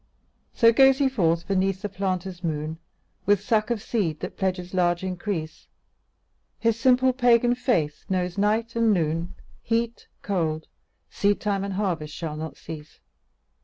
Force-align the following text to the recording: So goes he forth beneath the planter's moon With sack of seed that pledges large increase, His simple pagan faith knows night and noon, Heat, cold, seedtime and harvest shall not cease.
So 0.51 0.73
goes 0.73 0.97
he 0.97 1.07
forth 1.07 1.47
beneath 1.47 1.83
the 1.83 1.87
planter's 1.87 2.43
moon 2.43 2.79
With 3.27 3.39
sack 3.39 3.69
of 3.69 3.83
seed 3.83 4.19
that 4.21 4.35
pledges 4.35 4.73
large 4.73 5.03
increase, 5.03 5.67
His 6.57 6.79
simple 6.79 7.13
pagan 7.13 7.53
faith 7.53 8.05
knows 8.09 8.35
night 8.35 8.75
and 8.75 8.91
noon, 8.91 9.35
Heat, 9.61 10.07
cold, 10.23 10.65
seedtime 11.11 11.63
and 11.63 11.75
harvest 11.75 12.15
shall 12.15 12.35
not 12.35 12.57
cease. 12.57 12.99